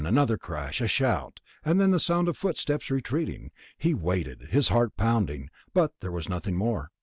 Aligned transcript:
Another 0.03 0.35
crash, 0.35 0.81
a 0.81 0.87
shout, 0.87 1.41
and 1.63 1.79
then 1.79 1.91
the 1.91 1.99
sound 1.99 2.27
of 2.27 2.35
footsteps 2.35 2.89
retreating. 2.89 3.51
He 3.77 3.93
waited, 3.93 4.47
his 4.49 4.69
heart 4.69 4.97
pounding, 4.97 5.51
but 5.75 5.93
there 5.99 6.11
was 6.11 6.27
nothing 6.27 6.55
more. 6.57 6.89